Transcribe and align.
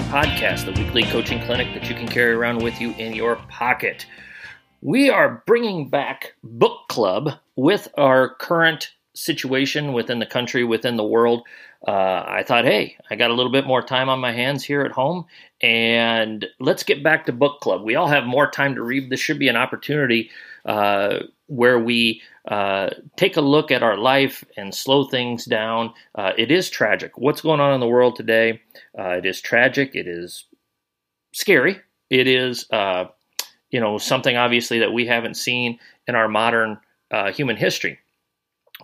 podcast, 0.00 0.64
the 0.64 0.72
weekly 0.72 1.02
coaching 1.04 1.40
clinic 1.40 1.72
that 1.74 1.88
you 1.88 1.94
can 1.94 2.06
carry 2.06 2.32
around 2.32 2.62
with 2.62 2.80
you 2.80 2.92
in 2.92 3.14
your 3.14 3.36
pocket. 3.48 4.06
We 4.80 5.10
are 5.10 5.42
bringing 5.46 5.88
back 5.88 6.34
book 6.42 6.88
club 6.88 7.30
with 7.56 7.88
our 7.96 8.34
current 8.34 8.90
situation 9.14 9.92
within 9.92 10.18
the 10.18 10.26
country, 10.26 10.64
within 10.64 10.96
the 10.96 11.04
world. 11.04 11.42
Uh, 11.86 12.24
I 12.26 12.44
thought, 12.46 12.64
hey, 12.64 12.96
I 13.10 13.16
got 13.16 13.30
a 13.30 13.34
little 13.34 13.52
bit 13.52 13.66
more 13.66 13.82
time 13.82 14.08
on 14.08 14.20
my 14.20 14.32
hands 14.32 14.64
here 14.64 14.82
at 14.82 14.92
home, 14.92 15.26
and 15.60 16.46
let's 16.60 16.82
get 16.82 17.02
back 17.02 17.26
to 17.26 17.32
book 17.32 17.60
club. 17.60 17.82
We 17.82 17.94
all 17.94 18.08
have 18.08 18.24
more 18.24 18.50
time 18.50 18.76
to 18.76 18.82
read. 18.82 19.10
This 19.10 19.20
should 19.20 19.38
be 19.38 19.48
an 19.48 19.56
opportunity 19.56 20.30
uh, 20.64 21.20
where 21.52 21.78
we 21.78 22.22
uh, 22.48 22.88
take 23.16 23.36
a 23.36 23.42
look 23.42 23.70
at 23.70 23.82
our 23.82 23.98
life 23.98 24.42
and 24.56 24.74
slow 24.74 25.04
things 25.04 25.44
down. 25.44 25.92
Uh, 26.14 26.32
it 26.38 26.50
is 26.50 26.70
tragic. 26.70 27.18
What's 27.18 27.42
going 27.42 27.60
on 27.60 27.74
in 27.74 27.80
the 27.80 27.86
world 27.86 28.16
today? 28.16 28.62
Uh, 28.98 29.10
it 29.18 29.26
is 29.26 29.40
tragic. 29.40 29.94
It 29.94 30.08
is 30.08 30.46
scary. 31.32 31.78
It 32.08 32.26
is, 32.26 32.66
uh, 32.70 33.04
you 33.70 33.80
know, 33.80 33.98
something 33.98 34.34
obviously 34.34 34.78
that 34.78 34.94
we 34.94 35.06
haven't 35.06 35.36
seen 35.36 35.78
in 36.06 36.14
our 36.14 36.26
modern 36.26 36.78
uh, 37.10 37.32
human 37.32 37.56
history. 37.56 37.98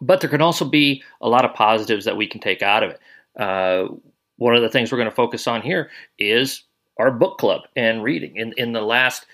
But 0.02 0.20
there 0.20 0.30
can 0.30 0.42
also 0.42 0.66
be 0.66 1.02
a 1.22 1.28
lot 1.28 1.46
of 1.46 1.54
positives 1.54 2.04
that 2.04 2.18
we 2.18 2.26
can 2.26 2.40
take 2.40 2.60
out 2.60 2.82
of 2.82 2.90
it. 2.90 3.00
Uh, 3.34 3.94
one 4.36 4.54
of 4.54 4.60
the 4.60 4.68
things 4.68 4.92
we're 4.92 4.98
going 4.98 5.10
to 5.10 5.14
focus 5.16 5.46
on 5.46 5.62
here 5.62 5.90
is 6.18 6.64
our 6.98 7.10
book 7.10 7.38
club 7.38 7.62
and 7.74 8.04
reading. 8.04 8.36
In 8.36 8.52
in 8.56 8.72
the 8.72 8.82
last 8.82 9.24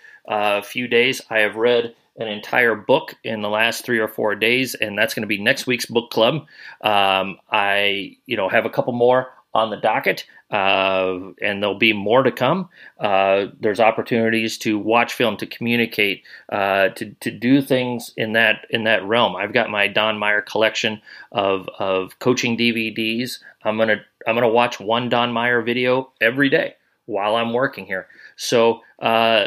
few 0.63 0.87
days, 0.87 1.21
I 1.29 1.41
have 1.41 1.57
read 1.57 1.95
an 2.17 2.29
entire 2.29 2.75
book 2.75 3.15
in 3.25 3.43
the 3.43 3.49
last 3.49 3.85
three 3.85 3.99
or 3.99 4.09
four 4.09 4.35
days, 4.35 4.75
and 4.75 4.97
that's 4.99 5.15
going 5.15 5.23
to 5.23 5.29
be 5.29 5.41
next 5.41 5.67
week's 5.67 5.87
book 5.87 6.11
club. 6.11 6.47
Um, 6.81 7.39
I, 7.51 8.17
you 8.27 8.37
know, 8.37 8.49
have 8.49 8.67
a 8.67 8.71
couple 8.71 8.93
more 8.93 9.33
on 9.55 9.71
the 9.71 9.77
docket, 9.77 10.27
uh, 10.51 11.19
and 11.41 11.63
there'll 11.63 11.79
be 11.79 11.93
more 11.93 12.23
to 12.23 12.33
come. 12.33 12.69
Uh, 12.99 13.47
there's 13.61 13.81
opportunities 13.81 14.59
to 14.59 14.79
watch 14.79 15.15
film, 15.15 15.37
to 15.37 15.47
communicate, 15.47 16.25
uh, 16.51 16.89
to 16.91 17.15
to 17.21 17.31
do 17.31 17.63
things 17.63 18.13
in 18.17 18.33
that 18.33 18.67
in 18.71 18.85
that 18.85 19.05
realm. 19.05 19.37
I've 19.37 19.53
got 19.53 19.71
my 19.71 19.87
Don 19.89 20.19
Meyer 20.19 20.43
collection 20.43 21.01
of 21.33 21.69
of 21.79 22.19
coaching 22.19 22.57
DVDs. 22.57 23.39
I'm 23.65 23.79
gonna 23.79 24.03
I'm 24.27 24.35
gonna 24.35 24.49
watch 24.49 24.81
one 24.81 25.09
Don 25.09 25.33
Meyer 25.33 25.63
video 25.63 26.13
every 26.21 26.49
day 26.51 26.75
while 27.07 27.37
I'm 27.37 27.53
working 27.53 27.87
here. 27.87 28.09
So 28.37 28.81
uh, 28.99 29.47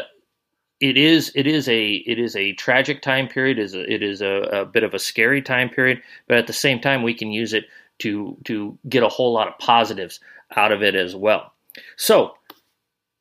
it 0.80 0.96
is 0.96 1.32
it 1.34 1.46
is 1.46 1.68
a 1.68 1.94
it 1.94 2.18
is 2.18 2.36
a 2.36 2.52
tragic 2.54 3.02
time 3.02 3.28
period. 3.28 3.58
It 3.58 3.62
is 3.62 3.74
a, 3.74 3.92
it 3.92 4.02
is 4.02 4.22
a, 4.22 4.60
a, 4.60 4.64
bit 4.64 4.84
of 4.84 4.94
a 4.94 4.98
scary 4.98 5.42
time 5.42 5.68
period, 5.68 6.02
but 6.28 6.38
at 6.38 6.46
the 6.46 6.52
same 6.52 6.80
time, 6.80 7.02
we 7.02 7.14
can 7.14 7.32
use 7.32 7.52
it 7.52 7.64
to 8.00 8.36
to 8.44 8.78
get 8.88 9.02
a 9.02 9.08
whole 9.08 9.32
lot 9.32 9.48
of 9.48 9.58
positives 9.58 10.20
out 10.56 10.72
of 10.72 10.82
it 10.82 10.94
as 10.94 11.16
well. 11.16 11.52
So, 11.96 12.34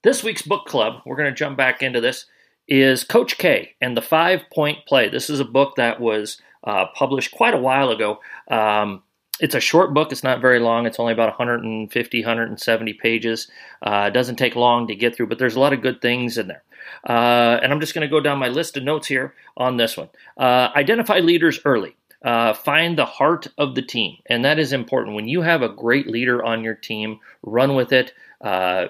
this 0.04 0.24
week's 0.24 0.44
book 0.44 0.66
club, 0.66 1.02
we're 1.06 1.16
going 1.16 1.32
to 1.32 1.36
jump 1.36 1.58
back 1.58 1.82
into 1.82 2.00
this, 2.00 2.26
is 2.68 3.04
Coach 3.04 3.38
K 3.38 3.74
and 3.82 3.98
the 3.98 4.02
Five 4.02 4.44
Point 4.54 4.86
Play. 4.88 5.10
This 5.10 5.30
is 5.30 5.40
a 5.40 5.46
book 5.46 5.76
that 5.78 6.00
was 6.00 6.40
uh, 6.64 6.86
published 6.94 7.32
quite 7.32 7.54
a 7.54 7.60
while 7.60 7.90
ago. 7.90 8.20
Um, 8.50 9.04
it's 9.40 9.56
a 9.56 9.60
short 9.60 9.94
book. 9.94 10.12
It's 10.12 10.24
not 10.24 10.42
very 10.42 10.60
long. 10.60 10.86
It's 10.86 11.00
only 11.00 11.14
about 11.14 11.30
150, 11.30 12.22
170 12.22 12.94
pages. 12.94 13.50
Uh, 13.82 14.06
it 14.08 14.14
doesn't 14.14 14.38
take 14.38 14.56
long 14.56 14.88
to 14.88 14.96
get 14.96 15.16
through, 15.16 15.28
but 15.28 15.38
there's 15.38 15.56
a 15.56 15.60
lot 15.60 15.74
of 15.74 15.82
good 15.82 16.02
things 16.02 16.38
in 16.38 16.48
there. 16.48 16.64
Uh, 17.08 17.60
and 17.62 17.72
I'm 17.72 17.80
just 17.80 17.94
going 17.94 18.08
to 18.08 18.12
go 18.12 18.20
down 18.20 18.40
my 18.40 18.50
list 18.50 18.78
of 18.78 18.84
notes 18.84 19.08
here 19.08 19.34
on 19.56 19.78
this 19.78 19.98
one. 19.98 20.10
Uh, 20.38 20.70
identify 20.76 21.20
leaders 21.20 21.60
early. 21.66 21.96
Uh, 22.24 22.54
find 22.54 22.98
the 22.98 23.06
heart 23.06 23.48
of 23.58 23.76
the 23.76 23.82
team, 23.82 24.18
and 24.26 24.44
that 24.44 24.58
is 24.58 24.74
important. 24.74 25.16
When 25.16 25.28
you 25.28 25.42
have 25.42 25.62
a 25.62 25.70
great 25.70 26.08
leader 26.08 26.44
on 26.44 26.64
your 26.64 26.74
team, 26.74 27.20
run 27.44 27.76
with 27.76 27.94
it. 27.94 28.12
Uh, 28.42 28.88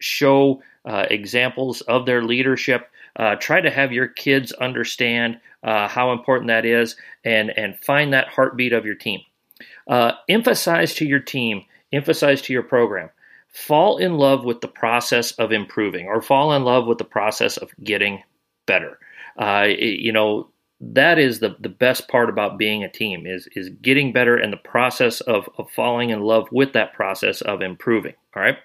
show 0.00 0.60
uh, 0.84 1.06
examples 1.08 1.82
of 1.82 2.04
their 2.04 2.22
leadership. 2.22 2.90
Uh, 3.16 3.36
try 3.36 3.60
to 3.60 3.70
have 3.70 3.92
your 3.92 4.08
kids 4.08 4.52
understand 4.52 5.38
how 5.62 6.12
important 6.12 6.48
that 6.48 6.66
is, 6.66 6.96
and 7.24 7.50
and 7.56 7.78
find 7.78 8.12
that 8.12 8.28
heartbeat 8.28 8.72
of 8.72 8.84
your 8.84 8.96
team. 8.96 9.20
emphasize 10.28 10.94
to 10.94 11.06
your 11.06 11.20
team. 11.20 11.64
Emphasize 11.92 12.42
to 12.42 12.52
your 12.52 12.64
program 12.64 13.08
fall 13.54 13.98
in 13.98 14.18
love 14.18 14.44
with 14.44 14.60
the 14.60 14.68
process 14.68 15.30
of 15.32 15.52
improving 15.52 16.06
or 16.06 16.20
fall 16.20 16.52
in 16.52 16.64
love 16.64 16.86
with 16.86 16.98
the 16.98 17.04
process 17.04 17.56
of 17.56 17.70
getting 17.84 18.20
better. 18.66 18.98
Uh, 19.38 19.66
it, 19.68 20.00
you 20.00 20.12
know, 20.12 20.48
that 20.80 21.18
is 21.18 21.38
the, 21.38 21.56
the 21.60 21.68
best 21.68 22.08
part 22.08 22.28
about 22.28 22.58
being 22.58 22.82
a 22.82 22.90
team 22.90 23.26
is, 23.26 23.48
is 23.54 23.70
getting 23.80 24.12
better 24.12 24.36
and 24.36 24.52
the 24.52 24.58
process 24.58 25.20
of, 25.22 25.48
of 25.56 25.70
falling 25.70 26.10
in 26.10 26.20
love 26.20 26.48
with 26.50 26.72
that 26.72 26.92
process 26.94 27.40
of 27.42 27.62
improving. 27.62 28.14
All 28.34 28.42
right. 28.42 28.58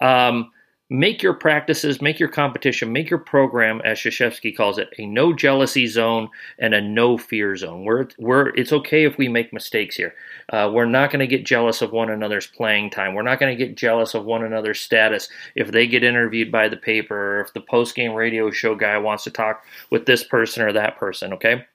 Um, 0.00 0.52
make 0.90 1.22
your 1.22 1.34
practices, 1.34 2.00
make 2.00 2.18
your 2.18 2.30
competition, 2.30 2.92
make 2.92 3.10
your 3.10 3.18
program, 3.18 3.82
as 3.84 3.98
Krzyzewski 3.98 4.56
calls 4.56 4.78
it, 4.78 4.88
a 4.98 5.04
no 5.04 5.34
jealousy 5.34 5.86
zone 5.86 6.30
and 6.58 6.72
a 6.72 6.80
no 6.80 7.18
fear 7.18 7.54
zone. 7.56 7.84
We're, 7.84 8.08
we're, 8.18 8.48
it's 8.50 8.72
okay 8.72 9.04
if 9.04 9.18
we 9.18 9.28
make 9.28 9.52
mistakes 9.52 9.96
here. 9.96 10.14
Uh, 10.50 10.70
we're 10.72 10.86
not 10.86 11.10
going 11.10 11.20
to 11.20 11.26
get 11.26 11.44
jealous 11.44 11.82
of 11.82 11.92
one 11.92 12.08
another's 12.08 12.46
playing 12.46 12.90
time. 12.90 13.14
We're 13.14 13.22
not 13.22 13.38
going 13.38 13.56
to 13.56 13.64
get 13.64 13.76
jealous 13.76 14.14
of 14.14 14.24
one 14.24 14.42
another's 14.42 14.80
status 14.80 15.28
if 15.54 15.70
they 15.70 15.86
get 15.86 16.04
interviewed 16.04 16.50
by 16.50 16.68
the 16.68 16.76
paper 16.76 17.36
or 17.36 17.40
if 17.42 17.52
the 17.52 17.60
post 17.60 17.94
game 17.94 18.14
radio 18.14 18.50
show 18.50 18.74
guy 18.74 18.96
wants 18.96 19.24
to 19.24 19.30
talk 19.30 19.64
with 19.90 20.06
this 20.06 20.24
person 20.24 20.62
or 20.62 20.72
that 20.72 20.96
person, 20.96 21.34
okay? 21.34 21.66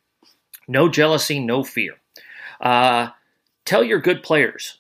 No 0.68 0.90
jealousy, 0.90 1.40
no 1.40 1.63
fear. 1.63 1.94
Uh, 2.59 3.09
tell 3.66 3.84
your 3.84 4.00
good 4.00 4.24
players 4.24 4.80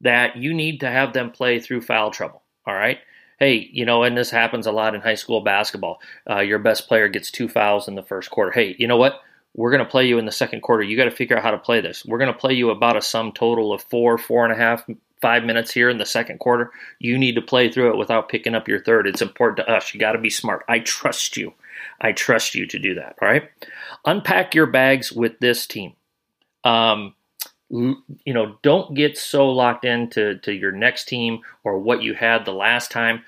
that 0.00 0.36
you 0.36 0.54
need 0.54 0.80
to 0.80 0.90
have 0.90 1.12
them 1.12 1.32
play 1.32 1.58
through 1.58 1.80
foul 1.80 2.12
trouble, 2.12 2.42
all 2.66 2.74
right? 2.74 2.98
Hey, 3.44 3.68
you 3.72 3.84
know, 3.84 4.02
and 4.04 4.16
this 4.16 4.30
happens 4.30 4.66
a 4.66 4.72
lot 4.72 4.94
in 4.94 5.02
high 5.02 5.14
school 5.14 5.42
basketball. 5.42 6.00
Uh, 6.28 6.40
your 6.40 6.58
best 6.58 6.88
player 6.88 7.08
gets 7.08 7.30
two 7.30 7.46
fouls 7.46 7.88
in 7.88 7.94
the 7.94 8.02
first 8.02 8.30
quarter. 8.30 8.50
Hey, 8.50 8.74
you 8.78 8.86
know 8.86 8.96
what? 8.96 9.20
We're 9.54 9.70
going 9.70 9.84
to 9.84 9.90
play 9.90 10.06
you 10.08 10.18
in 10.18 10.24
the 10.24 10.32
second 10.32 10.62
quarter. 10.62 10.82
You 10.82 10.96
got 10.96 11.04
to 11.04 11.10
figure 11.10 11.36
out 11.36 11.42
how 11.42 11.50
to 11.50 11.58
play 11.58 11.82
this. 11.82 12.06
We're 12.06 12.18
going 12.18 12.32
to 12.32 12.38
play 12.38 12.54
you 12.54 12.70
about 12.70 12.96
a 12.96 13.02
sum 13.02 13.32
total 13.32 13.72
of 13.72 13.82
four, 13.82 14.16
four 14.16 14.44
and 14.44 14.52
a 14.52 14.56
half, 14.56 14.84
five 15.20 15.44
minutes 15.44 15.72
here 15.72 15.90
in 15.90 15.98
the 15.98 16.06
second 16.06 16.38
quarter. 16.38 16.70
You 16.98 17.18
need 17.18 17.34
to 17.34 17.42
play 17.42 17.70
through 17.70 17.90
it 17.90 17.98
without 17.98 18.30
picking 18.30 18.54
up 18.54 18.66
your 18.66 18.82
third. 18.82 19.06
It's 19.06 19.22
important 19.22 19.58
to 19.58 19.70
us. 19.70 19.92
You 19.92 20.00
got 20.00 20.12
to 20.12 20.18
be 20.18 20.30
smart. 20.30 20.64
I 20.66 20.78
trust 20.78 21.36
you. 21.36 21.52
I 22.00 22.12
trust 22.12 22.54
you 22.54 22.66
to 22.66 22.78
do 22.78 22.94
that. 22.94 23.16
All 23.20 23.28
right. 23.28 23.48
Unpack 24.06 24.54
your 24.54 24.66
bags 24.66 25.12
with 25.12 25.38
this 25.38 25.66
team. 25.66 25.92
Um, 26.64 27.14
you 27.70 28.34
know, 28.34 28.56
don't 28.62 28.94
get 28.94 29.18
so 29.18 29.48
locked 29.48 29.84
into 29.84 30.38
to 30.40 30.52
your 30.52 30.72
next 30.72 31.06
team 31.06 31.40
or 31.64 31.78
what 31.78 32.02
you 32.02 32.14
had 32.14 32.44
the 32.44 32.52
last 32.52 32.90
time. 32.90 33.24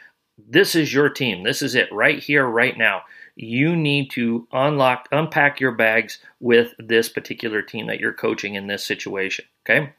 This 0.49 0.75
is 0.75 0.93
your 0.93 1.09
team. 1.09 1.43
This 1.43 1.63
is 1.63 1.75
it 1.75 1.91
right 1.91 2.19
here, 2.19 2.47
right 2.47 2.77
now. 2.77 3.03
You 3.37 3.75
need 3.75 4.11
to 4.13 4.47
unlock, 4.53 5.09
unpack 5.11 5.61
your 5.61 5.73
bags 5.73 6.19
with 6.41 6.75
this 6.79 7.09
particular 7.09 7.63
team 7.63 7.87
that 7.87 8.01
you're 8.01 8.13
coaching 8.13 8.55
in 8.55 8.67
this 8.67 8.85
situation. 8.85 9.47
Okay. 9.65 9.93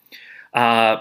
Uh, 0.54 0.98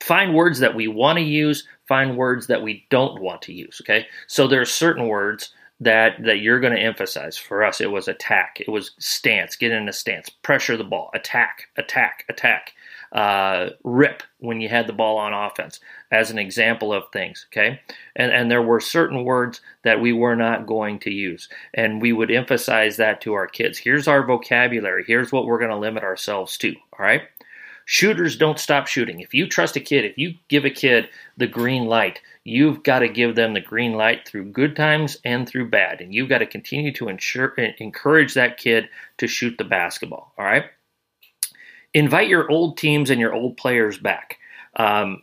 find 0.00 0.34
words 0.34 0.58
that 0.58 0.74
we 0.74 0.88
want 0.88 1.18
to 1.18 1.24
use. 1.24 1.66
Find 1.86 2.16
words 2.16 2.48
that 2.48 2.62
we 2.62 2.86
don't 2.90 3.20
want 3.20 3.42
to 3.42 3.52
use. 3.52 3.80
Okay. 3.82 4.06
So 4.26 4.46
there 4.46 4.60
are 4.60 4.66
certain 4.66 5.06
words 5.06 5.52
that 5.80 6.22
that 6.24 6.40
you're 6.40 6.60
going 6.60 6.74
to 6.74 6.82
emphasize. 6.82 7.36
For 7.36 7.64
us, 7.64 7.80
it 7.80 7.90
was 7.90 8.08
attack. 8.08 8.58
It 8.60 8.70
was 8.70 8.92
stance. 8.98 9.56
Get 9.56 9.72
in 9.72 9.88
a 9.88 9.92
stance. 9.92 10.28
Pressure 10.28 10.76
the 10.76 10.84
ball. 10.84 11.10
Attack. 11.14 11.68
Attack. 11.76 12.24
Attack 12.28 12.74
uh, 13.12 13.70
rip 13.82 14.22
when 14.38 14.60
you 14.60 14.68
had 14.68 14.86
the 14.86 14.92
ball 14.92 15.18
on 15.18 15.32
offense, 15.32 15.80
as 16.12 16.30
an 16.30 16.38
example 16.38 16.92
of 16.92 17.04
things. 17.12 17.46
Okay, 17.50 17.80
and 18.14 18.32
and 18.32 18.50
there 18.50 18.62
were 18.62 18.80
certain 18.80 19.24
words 19.24 19.60
that 19.82 20.00
we 20.00 20.12
were 20.12 20.36
not 20.36 20.66
going 20.66 20.98
to 21.00 21.10
use, 21.10 21.48
and 21.74 22.00
we 22.00 22.12
would 22.12 22.30
emphasize 22.30 22.96
that 22.96 23.20
to 23.22 23.32
our 23.34 23.46
kids. 23.46 23.78
Here's 23.78 24.08
our 24.08 24.24
vocabulary. 24.24 25.04
Here's 25.06 25.32
what 25.32 25.46
we're 25.46 25.58
going 25.58 25.70
to 25.70 25.76
limit 25.76 26.04
ourselves 26.04 26.56
to. 26.58 26.74
All 26.98 27.04
right. 27.04 27.22
Shooters 27.86 28.36
don't 28.36 28.60
stop 28.60 28.86
shooting. 28.86 29.18
If 29.18 29.34
you 29.34 29.48
trust 29.48 29.74
a 29.74 29.80
kid, 29.80 30.04
if 30.04 30.16
you 30.16 30.34
give 30.46 30.64
a 30.64 30.70
kid 30.70 31.08
the 31.36 31.48
green 31.48 31.86
light, 31.86 32.20
you've 32.44 32.82
got 32.82 33.00
to 33.00 33.08
give 33.08 33.34
them 33.36 33.54
the 33.54 33.60
green 33.60 33.92
light 33.92 34.26
through 34.26 34.44
good 34.46 34.74
times 34.74 35.18
and 35.24 35.48
through 35.48 35.70
bad. 35.70 36.00
And 36.00 36.14
you've 36.14 36.28
got 36.28 36.38
to 36.38 36.46
continue 36.46 36.92
to 36.94 37.08
ensure, 37.08 37.54
encourage 37.78 38.34
that 38.34 38.56
kid 38.56 38.88
to 39.18 39.26
shoot 39.26 39.56
the 39.58 39.64
basketball. 39.64 40.32
All 40.38 40.44
right 40.44 40.64
invite 41.94 42.28
your 42.28 42.50
old 42.50 42.76
teams 42.76 43.10
and 43.10 43.20
your 43.20 43.34
old 43.34 43.56
players 43.56 43.98
back. 43.98 44.38
Um, 44.76 45.22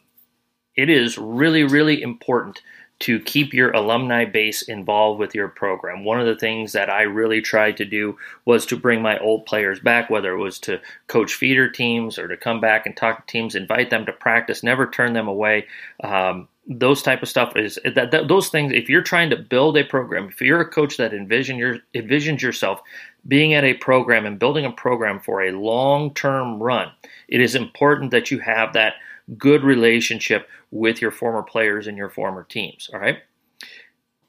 it 0.76 0.90
is 0.90 1.18
really, 1.18 1.64
really 1.64 2.02
important 2.02 2.62
to 3.00 3.20
keep 3.20 3.54
your 3.54 3.72
alumni 3.72 4.26
base 4.26 4.64
involved 4.64 5.20
with 5.20 5.36
your 5.36 5.48
program. 5.48 6.04
One 6.04 6.20
of 6.20 6.26
the 6.26 6.36
things 6.36 6.72
that 6.72 6.90
I 6.90 7.04
really 7.04 7.42
tried 7.42 7.78
to 7.78 7.86
do 7.86 8.18
was 8.44 8.66
to 8.68 8.76
bring 8.76 9.04
my 9.04 9.20
old 9.20 9.46
players 9.46 9.80
back, 9.80 10.10
whether 10.10 10.34
it 10.34 10.40
was 10.40 10.58
to 10.62 10.82
coach 11.06 11.36
feeder 11.36 11.70
teams 11.70 12.18
or 12.18 12.28
to 12.28 12.36
come 12.36 12.60
back 12.60 12.88
and 12.88 12.98
talk 12.98 13.26
to 13.26 13.32
teams, 13.32 13.54
invite 13.54 13.92
them 13.92 14.08
to 14.08 14.14
practice, 14.14 14.64
never 14.64 14.88
turn 14.88 15.14
them 15.14 15.28
away. 15.28 15.68
Um, 16.04 16.48
those 16.68 17.02
type 17.02 17.22
of 17.22 17.30
stuff 17.30 17.56
is 17.56 17.80
that, 17.96 18.12
that, 18.12 18.28
those 18.28 18.50
things. 18.50 18.74
If 18.74 18.90
you're 18.90 19.02
trying 19.02 19.30
to 19.30 19.38
build 19.38 19.78
a 19.78 19.84
program, 19.84 20.28
if 20.28 20.42
you're 20.42 20.60
a 20.60 20.70
coach 20.70 20.98
that 20.98 21.14
envision 21.14 21.58
your 21.58 21.80
envisions 21.96 22.42
yourself 22.42 22.82
being 23.28 23.54
at 23.54 23.64
a 23.64 23.76
program 23.76 24.26
and 24.26 24.38
building 24.38 24.66
a 24.66 24.72
program 24.72 25.20
for 25.20 25.44
a 25.44 25.52
long 25.52 26.14
term 26.14 26.62
run, 26.62 26.92
it 27.28 27.40
is 27.40 27.56
important 27.56 28.12
that 28.12 28.32
you 28.32 28.40
have 28.40 28.74
that 28.74 28.96
good 29.38 29.64
relationship 29.64 30.48
with 30.72 31.02
your 31.02 31.12
former 31.12 31.44
players 31.44 31.88
and 31.88 31.98
your 31.98 32.10
former 32.10 32.44
teams. 32.44 32.90
All 32.94 33.00
right. 33.00 33.20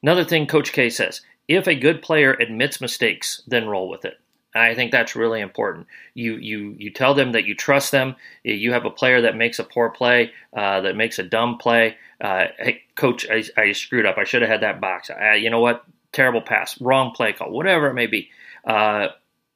Another 0.02 0.25
thing 0.25 0.46
Coach 0.46 0.73
K 0.73 0.90
says 0.90 1.23
if 1.49 1.67
a 1.67 1.75
good 1.75 2.02
player 2.02 2.35
admits 2.35 2.81
mistakes, 2.81 3.43
then 3.46 3.67
roll 3.67 3.88
with 3.88 4.05
it. 4.05 4.19
I 4.55 4.75
think 4.75 4.93
that's 4.93 5.15
really 5.15 5.41
important. 5.41 5.87
You 6.15 6.37
you 6.37 6.75
you 6.79 6.91
tell 6.91 7.15
them 7.15 7.33
that 7.33 7.45
you 7.45 7.55
trust 7.55 7.93
them. 7.93 8.17
You 8.43 8.73
have 8.73 8.87
a 8.87 8.91
player 8.91 9.23
that 9.23 9.37
makes 9.37 9.59
a 9.59 9.65
poor 9.65 9.91
play, 9.91 10.33
uh, 10.56 10.81
that 10.81 10.97
makes 10.97 11.19
a 11.19 11.23
dumb 11.23 11.59
play. 11.59 11.97
Uh, 12.21 12.47
hey, 12.59 12.83
coach, 12.95 13.27
I, 13.31 13.45
I, 13.56 13.73
screwed 13.73 14.06
up. 14.06 14.19
I 14.19 14.25
should 14.25 14.43
have 14.43 14.50
had 14.50 14.62
that 14.62 14.81
box. 14.81 15.09
I, 15.09 15.35
you 15.35 15.50
know 15.50 15.61
what? 15.61 15.85
Terrible 16.12 16.41
pass, 16.41 16.81
wrong 16.81 17.12
play 17.12 17.33
call, 17.33 17.53
whatever 17.53 17.89
it 17.89 17.95
may 17.95 18.06
be. 18.06 18.31
Uh, 18.67 19.09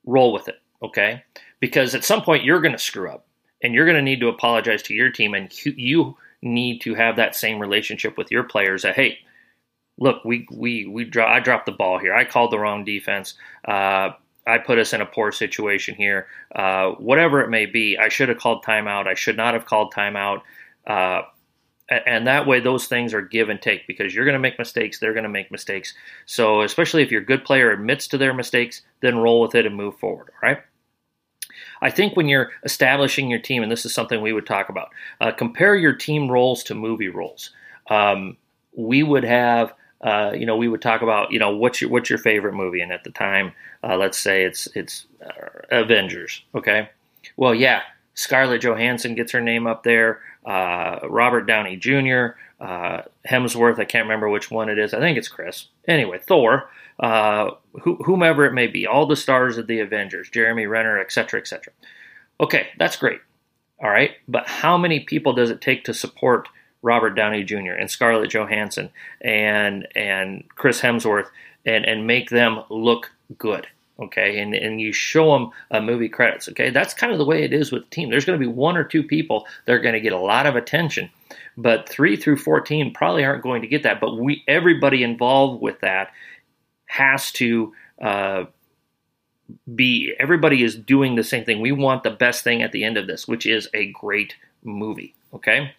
roll 0.07 0.33
with 0.33 0.47
it, 0.47 0.61
okay? 0.81 1.25
Because 1.59 1.95
at 1.97 2.05
some 2.05 2.23
point 2.23 2.45
you're 2.45 2.61
going 2.61 2.73
to 2.73 2.79
screw 2.79 3.11
up, 3.11 3.27
and 3.63 3.75
you're 3.75 3.87
going 3.87 3.97
to 3.97 4.03
need 4.03 4.21
to 4.21 4.29
apologize 4.29 4.83
to 4.85 4.95
your 4.95 5.11
team, 5.11 5.35
and 5.35 5.51
you 5.65 6.17
need 6.43 6.81
to 6.83 6.95
have 6.95 7.17
that 7.17 7.35
same 7.35 7.59
relationship 7.59 8.17
with 8.17 8.31
your 8.31 8.45
players. 8.45 8.83
That 8.83 8.95
hey, 8.95 9.19
look, 9.99 10.25
we 10.25 10.47
we 10.53 10.87
we 10.87 11.05
draw. 11.05 11.33
I 11.33 11.41
dropped 11.41 11.67
the 11.67 11.73
ball 11.73 11.99
here. 11.99 12.15
I 12.15 12.25
called 12.25 12.53
the 12.53 12.59
wrong 12.59 12.85
defense. 12.85 13.35
Uh, 13.67 14.11
I 14.47 14.59
put 14.59 14.79
us 14.79 14.93
in 14.93 15.01
a 15.01 15.07
poor 15.07 15.33
situation 15.33 15.95
here. 15.95 16.27
Uh, 16.55 16.91
whatever 16.93 17.41
it 17.43 17.51
may 17.51 17.67
be, 17.67 17.97
I 17.97 18.09
should 18.09 18.29
have 18.29 18.39
called 18.39 18.65
timeout. 18.65 19.07
I 19.07 19.15
should 19.15 19.37
not 19.37 19.55
have 19.55 19.67
called 19.67 19.93
timeout. 19.95 20.43
Uh, 20.87 21.23
and 21.89 22.27
that 22.27 22.47
way, 22.47 22.61
those 22.61 22.87
things 22.87 23.13
are 23.13 23.21
give 23.21 23.49
and 23.49 23.61
take 23.61 23.87
because 23.87 24.15
you're 24.15 24.25
going 24.25 24.35
to 24.35 24.41
make 24.41 24.59
mistakes. 24.59 24.99
They're 24.99 25.13
going 25.13 25.25
to 25.25 25.29
make 25.29 25.51
mistakes. 25.51 25.95
So, 26.27 26.63
especially 26.63 27.03
if 27.03 27.11
your 27.11 27.21
good 27.21 27.45
player 27.45 27.71
admits 27.71 28.09
to 28.09 28.19
their 28.19 28.33
mistakes, 28.33 28.83
then 29.01 29.19
roll 29.19 29.41
with 29.41 29.55
it 29.55 29.67
and 29.67 29.77
move 29.77 29.97
forward. 29.99 30.31
All 30.43 30.49
right. 30.49 30.59
I 31.81 31.91
think 31.91 32.17
when 32.17 32.29
you're 32.29 32.51
establishing 32.65 33.29
your 33.29 33.41
team, 33.41 33.63
and 33.63 33.71
this 33.71 33.85
is 33.85 33.93
something 33.93 34.23
we 34.23 34.33
would 34.33 34.47
talk 34.47 34.69
about, 34.69 34.89
uh, 35.21 35.33
compare 35.33 35.75
your 35.77 35.93
team 35.93 36.31
roles 36.31 36.65
to 36.65 36.75
movie 36.75 37.09
roles. 37.09 37.51
Um, 37.91 38.37
we 38.75 39.03
would 39.03 39.25
have 39.25 39.75
uh, 40.03 40.33
you 40.35 40.47
know, 40.47 40.57
we 40.57 40.69
would 40.69 40.83
talk 40.83 41.03
about, 41.03 41.33
you 41.33 41.39
know, 41.39 41.51
what's 41.51 41.81
your 41.81 41.91
what's 41.91 42.11
your 42.11 42.19
favorite 42.19 42.55
movie? 42.55 42.81
And 42.81 42.93
at 42.93 43.05
the 43.05 43.11
time, 43.11 43.53
uh, 43.85 43.97
let's 43.97 44.19
say 44.19 44.45
it's 44.45 44.67
it's 44.75 45.07
uh, 45.25 45.61
Avengers. 45.71 46.43
Okay, 46.55 46.91
well, 47.37 47.55
yeah, 47.55 47.83
Scarlett 48.15 48.63
Johansson 48.63 49.15
gets 49.15 49.33
her 49.33 49.41
name 49.41 49.67
up 49.67 49.85
there. 49.85 50.21
Uh, 50.45 50.99
Robert 51.09 51.43
Downey 51.43 51.77
Jr., 51.77 52.37
uh, 52.61 53.03
Hemsworth. 53.29 53.79
I 53.79 53.85
can't 53.85 54.07
remember 54.07 54.29
which 54.29 54.51
one 54.51 54.69
it 54.69 54.79
is. 54.79 54.93
I 54.93 54.99
think 54.99 55.17
it's 55.17 55.29
Chris. 55.29 55.69
Anyway, 55.87 56.19
Thor. 56.19 56.69
whomever 57.83 58.45
it 58.45 58.53
may 58.53 58.67
be, 58.67 58.87
all 58.87 59.07
the 59.07 59.17
stars 59.17 59.57
of 59.57 59.69
the 59.69 59.81
Avengers, 59.81 60.31
Jeremy 60.31 60.67
Renner, 60.67 60.99
etc., 60.99 61.41
etc. 61.41 61.73
Okay, 62.41 62.69
that's 62.77 62.97
great. 62.97 63.21
All 63.81 63.91
right, 63.91 64.13
but 64.27 64.49
how 64.49 64.77
many 64.77 65.01
people 65.01 65.33
does 65.33 65.51
it 65.51 65.61
take 65.61 65.85
to 65.85 65.95
support 65.95 66.49
Robert 66.83 67.11
Downey 67.11 67.45
Jr. 67.45 67.73
and 67.79 67.91
Scarlett 67.91 68.31
Johansson 68.31 68.91
and 69.21 69.87
and 69.95 70.45
Chris 70.57 70.81
Hemsworth 70.81 71.29
and 71.65 71.85
and 71.85 72.07
make 72.07 72.31
them 72.31 72.63
look 72.69 73.11
good. 73.39 73.67
Okay, 74.01 74.41
and 74.41 74.55
and 74.55 74.81
you 74.81 74.93
show 74.93 75.33
them 75.33 75.51
uh, 75.71 75.81
movie 75.81 76.09
credits. 76.09 76.49
Okay, 76.49 76.71
that's 76.71 76.95
kind 76.95 77.13
of 77.13 77.19
the 77.19 77.25
way 77.25 77.45
it 77.45 77.53
is 77.53 77.71
with 77.71 77.85
the 77.85 77.91
team. 77.91 78.11
There's 78.11 78.25
going 78.25 78.39
to 78.39 78.45
be 78.45 78.53
one 78.53 78.77
or 78.77 78.85
two 78.85 79.03
people 79.03 79.47
that 79.65 79.73
are 79.73 79.81
going 79.81 79.95
to 79.95 80.01
get 80.01 80.13
a 80.13 80.19
lot 80.19 80.47
of 80.47 80.57
attention, 80.57 81.11
but 81.57 81.89
three 81.89 82.17
through 82.17 82.39
fourteen 82.39 82.93
probably 82.93 83.25
aren't 83.25 83.43
going 83.43 83.63
to 83.63 83.69
get 83.69 83.85
that. 83.85 84.01
But 84.01 84.17
we 84.17 84.43
everybody 84.49 85.03
involved 85.03 85.63
with 85.63 85.81
that 85.81 86.11
has 86.87 87.31
to. 87.33 87.73
Uh, 88.01 88.45
be 89.75 90.15
everybody 90.19 90.63
is 90.63 90.75
doing 90.75 91.15
the 91.15 91.23
same 91.23 91.45
thing. 91.45 91.61
We 91.61 91.73
want 91.73 92.05
the 92.05 92.11
best 92.11 92.43
thing 92.43 92.63
at 92.63 92.73
the 92.73 92.85
end 92.85 92.97
of 92.97 93.07
this, 93.07 93.29
which 93.29 93.45
is 93.45 93.69
a 93.75 93.93
great 93.93 94.35
movie. 94.65 95.15
Okay. 95.35 95.73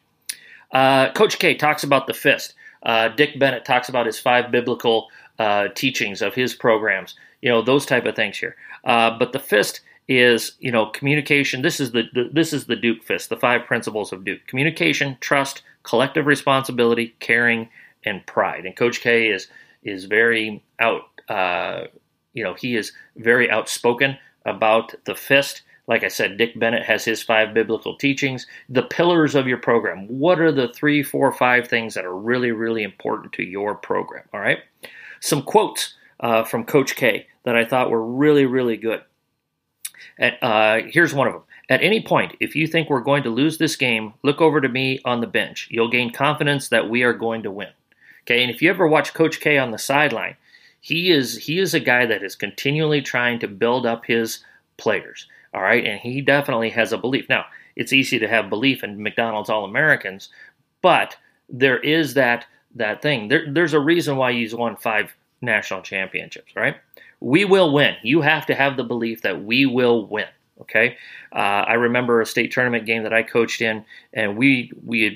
Uh, 0.73 1.11
Coach 1.13 1.39
K 1.39 1.55
talks 1.55 1.83
about 1.83 2.07
the 2.07 2.13
fist. 2.13 2.55
Uh, 2.81 3.07
Dick 3.09 3.39
Bennett 3.39 3.63
talks 3.63 3.87
about 3.87 4.05
his 4.05 4.19
five 4.19 4.51
biblical 4.51 5.07
uh, 5.39 5.69
teachings 5.69 6.21
of 6.21 6.33
his 6.33 6.53
programs. 6.53 7.15
You 7.41 7.49
know 7.49 7.61
those 7.61 7.85
type 7.85 8.05
of 8.05 8.15
things 8.15 8.37
here. 8.37 8.55
Uh, 8.83 9.17
but 9.17 9.31
the 9.31 9.39
fist 9.39 9.81
is 10.07 10.53
you 10.59 10.71
know 10.71 10.87
communication. 10.87 11.61
This 11.61 11.79
is 11.79 11.91
the, 11.91 12.03
the, 12.13 12.29
this 12.31 12.51
is 12.51 12.65
the 12.65 12.75
Duke 12.75 13.03
fist. 13.03 13.29
The 13.29 13.37
five 13.37 13.65
principles 13.65 14.11
of 14.11 14.25
Duke: 14.25 14.45
communication, 14.47 15.17
trust, 15.21 15.61
collective 15.83 16.25
responsibility, 16.25 17.15
caring, 17.19 17.69
and 18.03 18.25
pride. 18.25 18.65
And 18.65 18.75
Coach 18.75 19.01
K 19.01 19.27
is 19.29 19.47
is 19.83 20.05
very 20.05 20.63
out. 20.79 21.03
Uh, 21.29 21.85
you 22.33 22.43
know 22.43 22.55
he 22.55 22.75
is 22.75 22.91
very 23.15 23.49
outspoken 23.49 24.17
about 24.45 24.93
the 25.05 25.15
fist 25.15 25.61
like 25.87 26.03
I 26.03 26.07
said, 26.07 26.37
Dick 26.37 26.57
Bennett 26.57 26.83
has 26.83 27.03
his 27.03 27.21
five 27.21 27.53
biblical 27.53 27.95
teachings. 27.95 28.47
The 28.69 28.83
pillars 28.83 29.35
of 29.35 29.47
your 29.47 29.57
program. 29.57 30.07
What 30.07 30.39
are 30.39 30.51
the 30.51 30.69
three, 30.69 31.03
four, 31.03 31.31
five 31.31 31.67
things 31.67 31.93
that 31.93 32.05
are 32.05 32.15
really, 32.15 32.51
really 32.51 32.83
important 32.83 33.33
to 33.33 33.43
your 33.43 33.75
program? 33.75 34.23
All 34.33 34.39
right. 34.39 34.59
Some 35.19 35.41
quotes 35.41 35.95
uh, 36.19 36.43
from 36.43 36.65
Coach 36.65 36.95
K 36.95 37.27
that 37.43 37.55
I 37.55 37.65
thought 37.65 37.89
were 37.89 38.05
really, 38.05 38.45
really 38.45 38.77
good. 38.77 39.01
At, 40.17 40.41
uh, 40.41 40.81
here's 40.87 41.13
one 41.13 41.27
of 41.27 41.33
them. 41.33 41.43
At 41.69 41.81
any 41.81 42.01
point, 42.01 42.35
if 42.39 42.55
you 42.55 42.67
think 42.67 42.89
we're 42.89 43.01
going 43.01 43.23
to 43.23 43.29
lose 43.29 43.57
this 43.57 43.75
game, 43.75 44.13
look 44.21 44.41
over 44.41 44.61
to 44.61 44.69
me 44.69 44.99
on 45.05 45.21
the 45.21 45.27
bench. 45.27 45.67
You'll 45.71 45.89
gain 45.89 46.11
confidence 46.11 46.69
that 46.69 46.89
we 46.89 47.03
are 47.03 47.13
going 47.13 47.43
to 47.43 47.51
win. 47.51 47.69
Okay, 48.23 48.41
and 48.41 48.51
if 48.51 48.61
you 48.61 48.69
ever 48.69 48.87
watch 48.87 49.13
Coach 49.13 49.39
K 49.39 49.57
on 49.57 49.71
the 49.71 49.77
sideline, 49.77 50.35
he 50.79 51.11
is 51.11 51.37
he 51.37 51.59
is 51.59 51.73
a 51.73 51.79
guy 51.79 52.05
that 52.05 52.23
is 52.23 52.35
continually 52.35 53.01
trying 53.01 53.39
to 53.39 53.47
build 53.47 53.85
up 53.85 54.05
his 54.05 54.43
players. 54.77 55.27
All 55.53 55.61
right, 55.61 55.85
and 55.85 55.99
he 55.99 56.21
definitely 56.21 56.69
has 56.71 56.91
a 56.91 56.97
belief. 56.97 57.29
Now, 57.29 57.45
it's 57.75 57.93
easy 57.93 58.19
to 58.19 58.27
have 58.27 58.49
belief 58.49 58.83
in 58.83 59.01
McDonald's 59.01 59.49
All 59.49 59.65
Americans, 59.65 60.29
but 60.81 61.15
there 61.49 61.79
is 61.79 62.15
that 62.15 62.45
that 62.75 63.01
thing. 63.01 63.27
There, 63.27 63.45
there's 63.47 63.73
a 63.73 63.79
reason 63.79 64.17
why 64.17 64.33
he's 64.33 64.55
won 64.55 64.75
five 64.77 65.13
national 65.41 65.81
championships, 65.81 66.55
right? 66.55 66.77
We 67.19 67.45
will 67.45 67.71
win. 67.71 67.95
You 68.01 68.21
have 68.21 68.47
to 68.47 68.55
have 68.55 68.77
the 68.77 68.83
belief 68.83 69.21
that 69.21 69.43
we 69.43 69.65
will 69.65 70.07
win. 70.07 70.27
Okay, 70.61 70.97
uh, 71.31 71.65
I 71.67 71.73
remember 71.73 72.21
a 72.21 72.25
state 72.25 72.51
tournament 72.51 72.85
game 72.85 73.03
that 73.03 73.13
I 73.13 73.23
coached 73.23 73.61
in, 73.61 73.85
and 74.13 74.37
we 74.37 74.71
we 74.85 75.03
had 75.03 75.13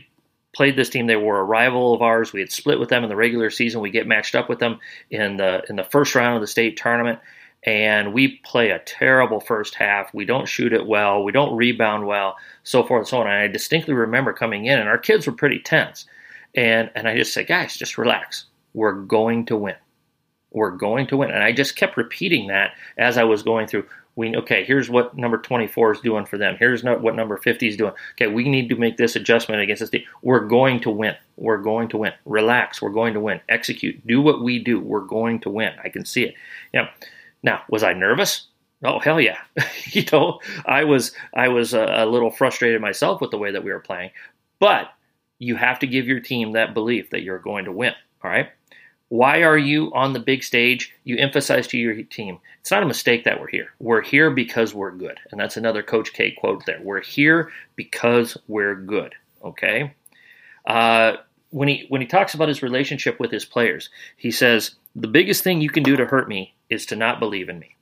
played 0.53 0.75
this 0.75 0.89
team. 0.89 1.05
They 1.05 1.15
were 1.15 1.39
a 1.39 1.43
rival 1.43 1.93
of 1.93 2.01
ours. 2.01 2.33
We 2.33 2.39
had 2.39 2.51
split 2.51 2.79
with 2.79 2.89
them 2.89 3.03
in 3.03 3.09
the 3.09 3.15
regular 3.15 3.51
season. 3.51 3.81
We 3.81 3.91
get 3.91 4.07
matched 4.07 4.35
up 4.35 4.49
with 4.49 4.59
them 4.59 4.79
in 5.11 5.37
the 5.37 5.63
in 5.69 5.75
the 5.75 5.83
first 5.83 6.15
round 6.15 6.35
of 6.35 6.41
the 6.41 6.47
state 6.47 6.77
tournament, 6.77 7.19
and 7.67 8.13
we 8.13 8.37
play 8.45 8.69
a 8.69 8.79
terrible 8.79 9.41
first 9.41 9.75
half. 9.75 10.13
We 10.13 10.23
don't 10.23 10.47
shoot 10.47 10.71
it 10.71 10.87
well. 10.87 11.21
We 11.21 11.33
don't 11.33 11.53
rebound 11.53 12.07
well, 12.07 12.37
so 12.63 12.81
forth 12.81 13.01
and 13.01 13.07
so 13.09 13.17
on. 13.17 13.27
And 13.27 13.35
I 13.35 13.47
distinctly 13.47 13.93
remember 13.93 14.31
coming 14.31 14.67
in, 14.67 14.79
and 14.79 14.87
our 14.87 14.97
kids 14.97 15.27
were 15.27 15.33
pretty 15.33 15.59
tense. 15.59 16.05
And, 16.55 16.89
and 16.95 17.09
I 17.09 17.17
just 17.17 17.33
said, 17.33 17.47
guys, 17.47 17.75
just 17.75 17.97
relax. 17.97 18.45
We're 18.73 18.93
going 18.93 19.47
to 19.47 19.57
win. 19.57 19.75
We're 20.51 20.71
going 20.71 21.07
to 21.07 21.17
win. 21.17 21.29
And 21.29 21.43
I 21.43 21.51
just 21.51 21.75
kept 21.75 21.97
repeating 21.97 22.47
that 22.47 22.71
as 22.97 23.17
I 23.17 23.25
was 23.25 23.43
going 23.43 23.67
through. 23.67 23.85
We 24.15 24.35
okay. 24.35 24.63
Here's 24.63 24.89
what 24.89 25.15
number 25.17 25.37
24 25.37 25.91
is 25.91 25.99
doing 25.99 26.25
for 26.25 26.37
them. 26.37 26.55
Here's 26.57 26.83
what 26.83 27.15
number 27.15 27.37
50 27.37 27.67
is 27.67 27.77
doing. 27.77 27.91
Okay, 28.13 28.27
we 28.27 28.49
need 28.49 28.69
to 28.69 28.75
make 28.75 28.97
this 28.97 29.15
adjustment 29.15 29.61
against 29.61 29.81
this 29.81 29.89
team. 29.89 30.05
We're 30.23 30.47
going 30.47 30.79
to 30.79 30.89
win. 30.89 31.15
We're 31.35 31.61
going 31.61 31.89
to 31.89 31.97
win. 31.97 32.13
Relax. 32.25 32.81
We're 32.81 32.89
going 32.89 33.13
to 33.13 33.19
win. 33.19 33.41
Execute. 33.49 34.07
Do 34.07 34.21
what 34.21 34.41
we 34.41 34.57
do. 34.57 34.79
We're 34.79 35.01
going 35.01 35.41
to 35.41 35.49
win. 35.51 35.73
I 35.83 35.89
can 35.89 36.05
see 36.05 36.23
it. 36.23 36.35
Yeah. 36.73 36.87
Now, 37.43 37.63
was 37.69 37.83
I 37.83 37.93
nervous? 37.93 38.47
Oh 38.83 38.99
hell 38.99 39.19
yeah! 39.19 39.39
you 39.91 40.03
know, 40.11 40.39
I 40.65 40.83
was 40.83 41.11
I 41.33 41.47
was 41.47 41.73
a, 41.73 42.03
a 42.03 42.05
little 42.05 42.29
frustrated 42.29 42.81
myself 42.81 43.21
with 43.21 43.31
the 43.31 43.37
way 43.37 43.51
that 43.51 43.63
we 43.63 43.71
were 43.71 43.79
playing, 43.79 44.11
but 44.59 44.91
you 45.39 45.55
have 45.55 45.79
to 45.79 45.87
give 45.87 46.07
your 46.07 46.19
team 46.19 46.53
that 46.53 46.73
belief 46.73 47.09
that 47.11 47.23
you're 47.23 47.39
going 47.39 47.65
to 47.65 47.71
win. 47.71 47.93
All 48.23 48.31
right. 48.31 48.49
Why 49.09 49.43
are 49.43 49.57
you 49.57 49.93
on 49.93 50.13
the 50.13 50.19
big 50.19 50.43
stage? 50.43 50.93
You 51.05 51.17
emphasize 51.17 51.65
to 51.67 51.77
your 51.77 52.01
team. 52.03 52.39
It's 52.59 52.71
not 52.71 52.83
a 52.83 52.87
mistake 52.87 53.23
that 53.23 53.39
we're 53.39 53.47
here. 53.47 53.69
We're 53.79 54.01
here 54.01 54.31
because 54.31 54.73
we're 54.73 54.91
good. 54.91 55.17
And 55.31 55.39
that's 55.39 55.55
another 55.55 55.81
Coach 55.81 56.11
K 56.11 56.31
quote 56.31 56.65
there. 56.65 56.79
We're 56.81 57.01
here 57.01 57.51
because 57.77 58.37
we're 58.47 58.75
good. 58.75 59.15
Okay. 59.43 59.93
Uh, 60.65 61.17
when 61.51 61.69
he 61.69 61.85
when 61.87 62.01
he 62.01 62.07
talks 62.07 62.33
about 62.33 62.49
his 62.49 62.61
relationship 62.61 63.19
with 63.19 63.31
his 63.31 63.45
players, 63.45 63.89
he 64.17 64.31
says 64.31 64.75
the 64.95 65.07
biggest 65.07 65.43
thing 65.43 65.61
you 65.61 65.69
can 65.69 65.83
do 65.83 65.95
to 65.95 66.05
hurt 66.05 66.27
me 66.27 66.53
is 66.69 66.85
to 66.87 66.95
not 66.95 67.19
believe 67.19 67.49
in 67.49 67.59
me. 67.59 67.75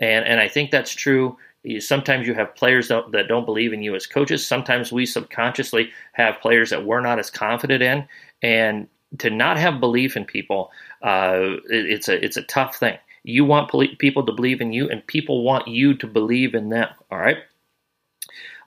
And, 0.00 0.24
and 0.24 0.40
I 0.40 0.48
think 0.48 0.70
that's 0.70 0.94
true. 0.94 1.36
Sometimes 1.78 2.26
you 2.26 2.34
have 2.34 2.54
players 2.54 2.88
that 2.88 3.26
don't 3.28 3.46
believe 3.46 3.72
in 3.72 3.82
you 3.82 3.94
as 3.94 4.06
coaches. 4.06 4.46
Sometimes 4.46 4.92
we 4.92 5.06
subconsciously 5.06 5.90
have 6.12 6.40
players 6.40 6.70
that 6.70 6.84
we're 6.84 7.00
not 7.00 7.18
as 7.18 7.30
confident 7.30 7.82
in. 7.82 8.06
And 8.42 8.88
to 9.18 9.30
not 9.30 9.56
have 9.56 9.80
belief 9.80 10.16
in 10.16 10.24
people, 10.24 10.70
uh, 11.02 11.56
it's 11.68 12.08
a 12.08 12.22
it's 12.22 12.36
a 12.36 12.42
tough 12.42 12.76
thing. 12.76 12.98
You 13.22 13.44
want 13.44 13.72
people 13.98 14.26
to 14.26 14.32
believe 14.32 14.60
in 14.60 14.72
you, 14.72 14.90
and 14.90 15.06
people 15.06 15.42
want 15.42 15.66
you 15.66 15.94
to 15.94 16.06
believe 16.06 16.54
in 16.54 16.68
them. 16.68 16.88
All 17.10 17.18
right. 17.18 17.38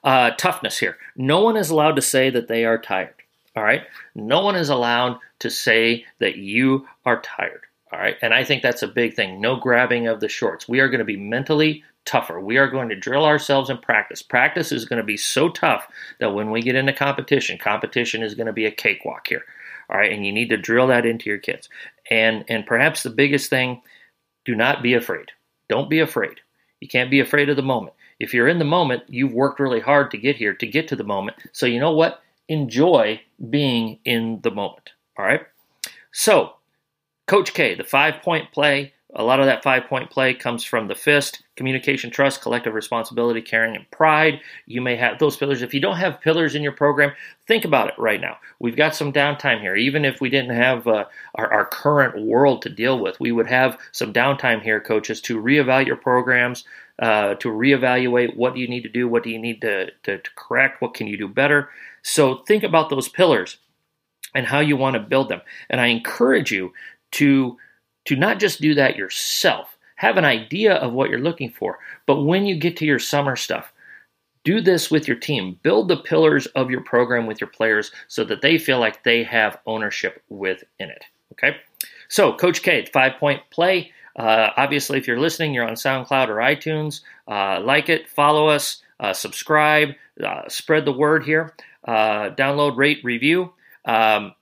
Uh, 0.02 0.30
toughness 0.32 0.78
here. 0.78 0.96
No 1.16 1.42
one 1.42 1.56
is 1.56 1.70
allowed 1.70 1.96
to 1.96 2.02
say 2.02 2.30
that 2.30 2.48
they 2.48 2.64
are 2.64 2.78
tired. 2.78 3.14
All 3.54 3.62
right. 3.62 3.82
No 4.14 4.40
one 4.40 4.56
is 4.56 4.68
allowed 4.68 5.18
to 5.40 5.50
say 5.50 6.04
that 6.18 6.36
you 6.36 6.86
are 7.04 7.20
tired. 7.20 7.62
All 7.92 7.98
right. 7.98 8.16
And 8.20 8.34
I 8.34 8.44
think 8.44 8.62
that's 8.62 8.82
a 8.82 8.88
big 8.88 9.14
thing. 9.14 9.40
No 9.40 9.56
grabbing 9.56 10.06
of 10.06 10.20
the 10.20 10.28
shorts. 10.28 10.68
We 10.68 10.80
are 10.80 10.88
going 10.88 10.98
to 10.98 11.04
be 11.04 11.16
mentally 11.16 11.84
tougher. 12.04 12.40
We 12.40 12.56
are 12.58 12.68
going 12.68 12.88
to 12.90 12.96
drill 12.96 13.24
ourselves 13.24 13.70
in 13.70 13.78
practice. 13.78 14.22
Practice 14.22 14.72
is 14.72 14.84
going 14.84 14.98
to 14.98 15.04
be 15.04 15.16
so 15.16 15.48
tough 15.48 15.86
that 16.20 16.34
when 16.34 16.50
we 16.50 16.62
get 16.62 16.74
into 16.74 16.92
competition, 16.92 17.58
competition 17.58 18.22
is 18.22 18.34
going 18.34 18.46
to 18.46 18.52
be 18.52 18.66
a 18.66 18.70
cakewalk 18.70 19.26
here. 19.28 19.44
All 19.90 19.96
right, 19.96 20.12
and 20.12 20.24
you 20.26 20.32
need 20.32 20.50
to 20.50 20.58
drill 20.58 20.88
that 20.88 21.06
into 21.06 21.30
your 21.30 21.38
kids. 21.38 21.68
And 22.10 22.44
and 22.48 22.66
perhaps 22.66 23.02
the 23.02 23.10
biggest 23.10 23.48
thing, 23.48 23.80
do 24.44 24.54
not 24.54 24.82
be 24.82 24.94
afraid. 24.94 25.30
Don't 25.68 25.88
be 25.88 26.00
afraid. 26.00 26.40
You 26.80 26.88
can't 26.88 27.10
be 27.10 27.20
afraid 27.20 27.48
of 27.48 27.56
the 27.56 27.62
moment. 27.62 27.94
If 28.20 28.34
you're 28.34 28.48
in 28.48 28.58
the 28.58 28.64
moment, 28.64 29.04
you've 29.08 29.32
worked 29.32 29.60
really 29.60 29.80
hard 29.80 30.10
to 30.10 30.18
get 30.18 30.36
here, 30.36 30.54
to 30.54 30.66
get 30.66 30.88
to 30.88 30.96
the 30.96 31.04
moment. 31.04 31.38
So 31.52 31.66
you 31.66 31.80
know 31.80 31.92
what? 31.92 32.22
Enjoy 32.48 33.20
being 33.50 33.98
in 34.04 34.40
the 34.42 34.50
moment. 34.50 34.90
All 35.18 35.24
right. 35.24 35.42
So, 36.12 36.54
Coach 37.28 37.52
K, 37.52 37.74
the 37.74 37.84
five 37.84 38.22
point 38.22 38.50
play, 38.52 38.94
a 39.14 39.22
lot 39.22 39.38
of 39.38 39.46
that 39.46 39.62
five 39.62 39.84
point 39.84 40.10
play 40.10 40.32
comes 40.32 40.64
from 40.64 40.88
the 40.88 40.94
fist, 40.94 41.42
communication, 41.56 42.10
trust, 42.10 42.40
collective 42.40 42.72
responsibility, 42.72 43.42
caring, 43.42 43.76
and 43.76 43.90
pride. 43.90 44.40
You 44.64 44.80
may 44.80 44.96
have 44.96 45.18
those 45.18 45.36
pillars. 45.36 45.60
If 45.60 45.74
you 45.74 45.80
don't 45.80 45.98
have 45.98 46.22
pillars 46.22 46.54
in 46.54 46.62
your 46.62 46.72
program, 46.72 47.12
think 47.46 47.66
about 47.66 47.88
it 47.88 47.98
right 47.98 48.20
now. 48.20 48.38
We've 48.58 48.76
got 48.76 48.94
some 48.94 49.12
downtime 49.12 49.60
here. 49.60 49.76
Even 49.76 50.06
if 50.06 50.22
we 50.22 50.30
didn't 50.30 50.56
have 50.56 50.86
uh, 50.86 51.04
our, 51.34 51.52
our, 51.52 51.64
current 51.66 52.24
world 52.24 52.62
to 52.62 52.70
deal 52.70 52.98
with, 52.98 53.20
we 53.20 53.30
would 53.30 53.46
have 53.46 53.78
some 53.92 54.12
downtime 54.12 54.62
here, 54.62 54.80
coaches, 54.80 55.20
to 55.22 55.40
reevaluate 55.40 55.86
your 55.86 55.96
programs, 55.96 56.64
uh, 56.98 57.34
to 57.34 57.48
reevaluate 57.48 58.36
what 58.36 58.54
do 58.54 58.60
you 58.60 58.68
need 58.68 58.84
to 58.84 58.88
do, 58.88 59.06
what 59.06 59.22
do 59.22 59.28
you 59.28 59.38
need 59.38 59.60
to, 59.60 59.90
to, 60.04 60.16
to 60.16 60.30
correct, 60.34 60.80
what 60.80 60.94
can 60.94 61.06
you 61.06 61.18
do 61.18 61.28
better. 61.28 61.68
So 62.02 62.36
think 62.46 62.62
about 62.62 62.88
those 62.88 63.08
pillars 63.08 63.58
and 64.34 64.46
how 64.46 64.60
you 64.60 64.76
want 64.76 64.94
to 64.94 65.00
build 65.00 65.28
them. 65.28 65.40
And 65.70 65.80
I 65.80 65.86
encourage 65.86 66.52
you 66.52 66.72
to 67.12 67.56
to 68.06 68.16
not 68.16 68.38
just 68.38 68.60
do 68.60 68.74
that 68.74 68.96
yourself, 68.96 69.76
have 69.96 70.16
an 70.16 70.24
idea 70.24 70.74
of 70.74 70.92
what 70.92 71.10
you're 71.10 71.18
looking 71.18 71.50
for, 71.50 71.78
but 72.06 72.22
when 72.22 72.46
you 72.46 72.56
get 72.56 72.76
to 72.78 72.86
your 72.86 72.98
summer 72.98 73.36
stuff, 73.36 73.72
do 74.44 74.60
this 74.62 74.90
with 74.90 75.06
your 75.06 75.16
team. 75.16 75.58
Build 75.62 75.88
the 75.88 75.96
pillars 75.96 76.46
of 76.46 76.70
your 76.70 76.80
program 76.80 77.26
with 77.26 77.40
your 77.40 77.50
players 77.50 77.90
so 78.06 78.24
that 78.24 78.40
they 78.40 78.56
feel 78.56 78.78
like 78.78 79.04
they 79.04 79.22
have 79.24 79.58
ownership 79.66 80.22
within 80.30 80.88
it. 80.88 81.04
Okay? 81.32 81.56
So, 82.08 82.32
Coach 82.32 82.62
K, 82.62 82.86
five 82.86 83.18
point 83.20 83.42
play. 83.50 83.92
Uh, 84.16 84.50
obviously, 84.56 84.98
if 84.98 85.06
you're 85.06 85.20
listening, 85.20 85.52
you're 85.52 85.68
on 85.68 85.74
SoundCloud 85.74 86.28
or 86.28 86.36
iTunes. 86.36 87.02
Uh, 87.28 87.60
like 87.60 87.88
it, 87.88 88.08
follow 88.08 88.48
us, 88.48 88.82
uh, 89.00 89.12
subscribe, 89.12 89.90
uh, 90.24 90.48
spread 90.48 90.84
the 90.84 90.92
word 90.92 91.24
here. 91.24 91.54
Uh, 91.86 92.30
download, 92.30 92.76
rate, 92.76 93.00
review. 93.04 93.52
Um, 93.84 94.34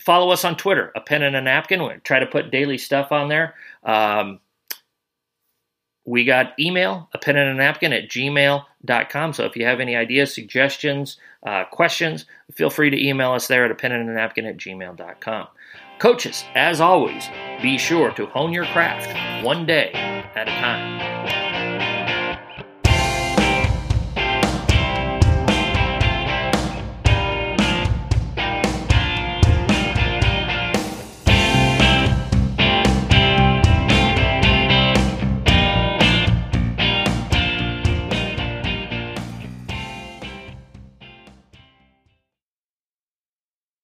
follow 0.00 0.30
us 0.30 0.44
on 0.44 0.56
Twitter, 0.56 0.92
a 0.94 1.00
pen 1.00 1.22
and 1.22 1.36
a 1.36 1.40
napkin. 1.40 1.82
We 1.82 1.94
try 2.04 2.18
to 2.18 2.26
put 2.26 2.50
daily 2.50 2.78
stuff 2.78 3.12
on 3.12 3.28
there. 3.28 3.54
Um, 3.82 4.40
we 6.04 6.24
got 6.24 6.58
email, 6.58 7.08
a 7.12 7.18
pen 7.18 7.36
and 7.36 7.50
a 7.50 7.54
napkin 7.54 7.92
at 7.92 8.08
gmail.com. 8.08 9.32
So 9.32 9.44
if 9.44 9.56
you 9.56 9.66
have 9.66 9.80
any 9.80 9.96
ideas, 9.96 10.32
suggestions, 10.32 11.18
uh, 11.44 11.64
questions, 11.64 12.26
feel 12.54 12.70
free 12.70 12.90
to 12.90 13.04
email 13.08 13.32
us 13.32 13.48
there 13.48 13.64
at 13.64 13.72
a 13.72 13.74
pen 13.74 13.92
and 13.92 14.08
a 14.08 14.12
napkin 14.12 14.46
at 14.46 14.56
gmail.com. 14.56 15.48
Coaches, 15.98 16.44
as 16.54 16.80
always, 16.80 17.24
be 17.60 17.76
sure 17.78 18.12
to 18.12 18.26
hone 18.26 18.52
your 18.52 18.66
craft 18.66 19.44
one 19.44 19.66
day 19.66 19.90
at 19.92 20.46
a 20.46 20.52
time. 20.52 21.45